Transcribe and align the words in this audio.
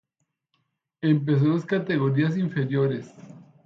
Empezó 1.01 1.45
en 1.45 1.53
las 1.53 1.65
categorías 1.65 2.35
inferiores. 2.35 3.13